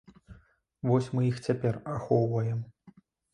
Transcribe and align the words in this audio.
Вось 0.91 1.09
мы 1.17 1.21
іх 1.31 1.37
цяпер 1.49 1.77
ахоўваем. 1.99 2.59